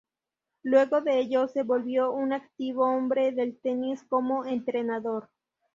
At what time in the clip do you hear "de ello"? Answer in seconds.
1.01-1.47